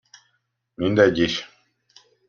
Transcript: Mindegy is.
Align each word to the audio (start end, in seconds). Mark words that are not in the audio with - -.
Mindegy 0.75 1.19
is. 1.19 1.45